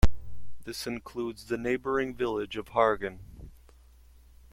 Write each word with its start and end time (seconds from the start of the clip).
This 0.63 0.87
includes 0.87 1.45
the 1.45 1.59
neighbouring 1.59 2.15
village 2.15 2.57
of 2.57 2.69
Hargen. 2.69 3.19